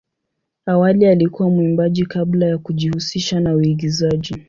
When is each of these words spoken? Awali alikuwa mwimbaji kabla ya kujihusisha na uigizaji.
Awali 0.65 1.05
alikuwa 1.05 1.49
mwimbaji 1.49 2.05
kabla 2.05 2.45
ya 2.45 2.57
kujihusisha 2.57 3.39
na 3.39 3.55
uigizaji. 3.55 4.35